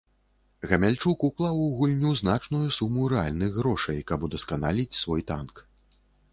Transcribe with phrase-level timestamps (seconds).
[0.69, 5.67] Гамяльчук уклаў у гульню значную суму рэальных грошай, каб удасканаліць свой танк.